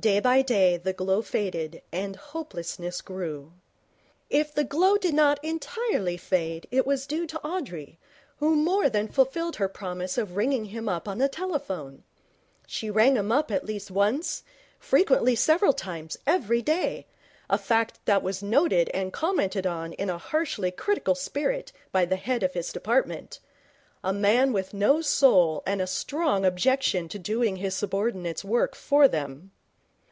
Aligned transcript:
Day 0.00 0.20
by 0.20 0.42
day 0.42 0.76
the 0.76 0.92
glow 0.92 1.22
faded 1.22 1.82
and 1.90 2.14
hopelessness 2.14 3.00
grew. 3.00 3.50
If 4.30 4.54
the 4.54 4.62
glow 4.62 4.96
did 4.96 5.12
not 5.12 5.42
entirely 5.42 6.16
fade 6.16 6.68
it 6.70 6.86
was 6.86 7.04
due 7.04 7.26
to 7.26 7.42
Audrey, 7.44 7.98
who 8.36 8.54
more 8.54 8.88
than 8.88 9.08
fulfilled 9.08 9.56
her 9.56 9.66
promise 9.68 10.16
of 10.16 10.36
ringing 10.36 10.66
him 10.66 10.88
up 10.88 11.08
on 11.08 11.18
the 11.18 11.28
telephone. 11.28 12.04
She 12.64 12.90
rang 12.90 13.16
him 13.16 13.32
up 13.32 13.50
at 13.50 13.66
least 13.66 13.90
once, 13.90 14.44
frequently 14.78 15.34
several 15.34 15.72
times, 15.72 16.16
every 16.28 16.62
day, 16.62 17.08
a 17.50 17.58
fact 17.58 17.98
which 18.06 18.22
was 18.22 18.40
noted 18.40 18.88
and 18.90 19.12
commented 19.12 19.66
upon 19.66 19.94
in 19.94 20.08
a 20.10 20.16
harshly 20.18 20.70
critical 20.70 21.16
spirit 21.16 21.72
by 21.90 22.04
the 22.04 22.14
head 22.14 22.44
of 22.44 22.54
his 22.54 22.72
department, 22.72 23.40
a 24.04 24.12
man 24.12 24.52
with 24.52 24.72
no 24.72 25.00
soul 25.00 25.60
and 25.66 25.82
a 25.82 25.88
strong 25.88 26.44
objection 26.44 27.08
to 27.08 27.18
doing 27.18 27.56
his 27.56 27.74
subordinates' 27.74 28.44
work 28.44 28.76
for 28.76 29.08
them. 29.08 29.50